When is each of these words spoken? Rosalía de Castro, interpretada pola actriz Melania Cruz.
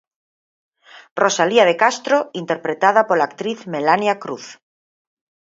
Rosalía 1.21 1.63
de 1.69 1.75
Castro, 1.83 2.17
interpretada 2.41 3.01
pola 3.09 3.27
actriz 3.29 3.59
Melania 3.73 4.15
Cruz. 4.23 4.45